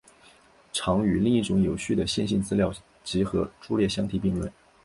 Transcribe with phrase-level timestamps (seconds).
[0.73, 4.51] 常与另一种有序的线性资料集合伫列相提并论。